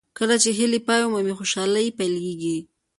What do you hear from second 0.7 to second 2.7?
پای ومومي خوشالۍ پیلېږي.